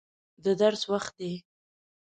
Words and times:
د 0.43 0.45
درس 0.61 0.81
وخت 0.91 1.13
دی. 1.19 1.33